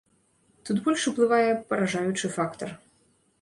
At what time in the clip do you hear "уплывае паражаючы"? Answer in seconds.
1.11-2.33